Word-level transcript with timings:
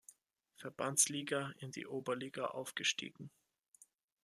Verbandsliga 0.55 1.53
in 1.59 1.69
die 1.69 1.85
Oberliga 1.85 2.45
aufgestiegen. 2.47 3.29